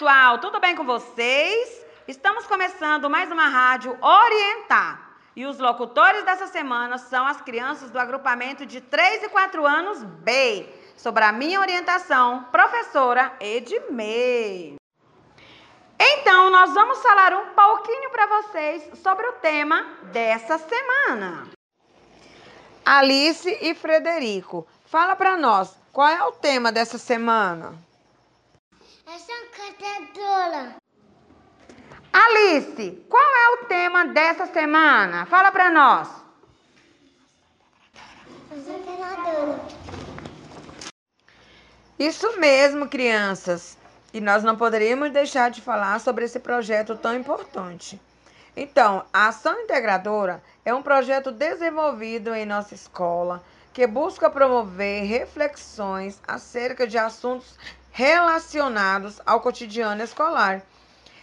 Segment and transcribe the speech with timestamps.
[0.00, 1.84] pessoal, tudo bem com vocês?
[2.08, 5.10] Estamos começando mais uma rádio Orientar.
[5.36, 10.02] E os locutores dessa semana são as crianças do agrupamento de 3 e 4 anos
[10.02, 10.66] B.
[10.96, 14.76] Sobre a minha orientação, professora Edmei.
[15.98, 21.46] Então, nós vamos falar um pouquinho para vocês sobre o tema dessa semana.
[22.86, 27.89] Alice e Frederico, fala para nós, qual é o tema dessa semana?
[29.80, 30.76] Encantadora.
[32.12, 35.24] Alice, qual é o tema dessa semana?
[35.24, 36.08] Fala para nós.
[41.98, 43.78] Isso mesmo, crianças.
[44.12, 47.98] E nós não poderíamos deixar de falar sobre esse projeto tão importante.
[48.54, 56.20] Então, a Ação Integradora é um projeto desenvolvido em nossa escola que busca promover reflexões
[56.26, 57.56] acerca de assuntos
[57.90, 60.62] relacionados ao cotidiano escolar.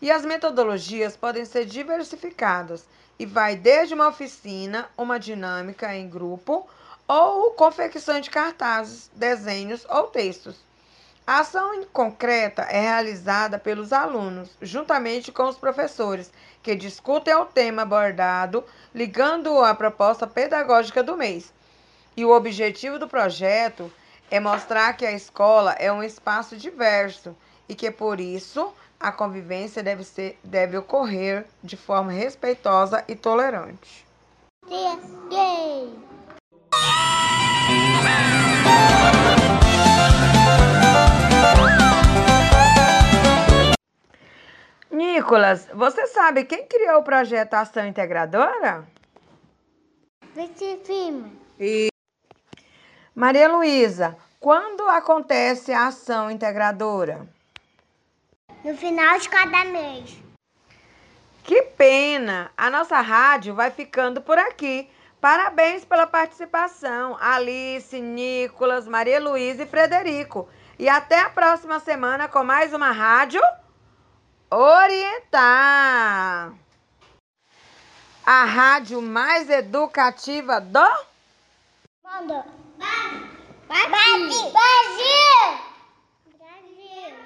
[0.00, 2.84] E as metodologias podem ser diversificadas
[3.18, 6.68] e vai desde uma oficina, uma dinâmica em grupo
[7.06, 10.56] ou confecção de cartazes, desenhos ou textos.
[11.26, 17.82] A ação concreta é realizada pelos alunos, juntamente com os professores, que discutem o tema
[17.82, 21.52] abordado, ligando-o à proposta pedagógica do mês.
[22.16, 24.07] E o objetivo do projeto é
[24.40, 27.34] mostrar que a escola é um espaço diverso
[27.68, 34.06] e que, por isso, a convivência deve, ser, deve ocorrer de forma respeitosa e tolerante.
[34.68, 35.92] Gay.
[44.90, 48.86] Nicolas, você sabe quem criou o projeto Ação Integradora?
[50.34, 51.32] Vice firme.
[51.58, 51.88] E
[53.18, 57.28] Maria Luísa, quando acontece a ação integradora?
[58.62, 60.16] No final de cada mês.
[61.42, 62.52] Que pena!
[62.56, 64.88] A nossa rádio vai ficando por aqui.
[65.20, 70.48] Parabéns pela participação, Alice, Nicolas, Maria Luísa e Frederico.
[70.78, 73.42] E até a próxima semana com mais uma rádio
[74.48, 76.52] Orientar.
[78.24, 80.88] A rádio mais educativa do
[82.04, 82.67] Manda.
[83.68, 84.50] Brasil.
[84.50, 85.58] Brasil.
[86.38, 87.18] Brasil.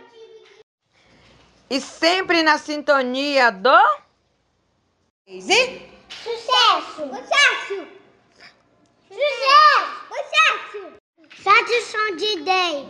[1.71, 3.71] e sempre na sintonia do
[5.27, 5.93] Sucesso.
[6.11, 7.09] Sucesso.
[7.09, 7.87] Sucesso.
[10.09, 10.93] Sucesso.
[11.43, 12.89] Satisfação de day.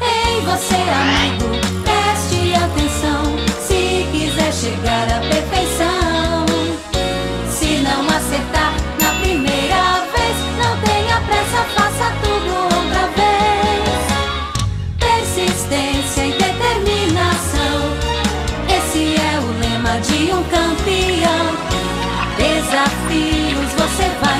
[0.00, 1.21] Ei, você amigo,
[23.92, 24.31] preservar.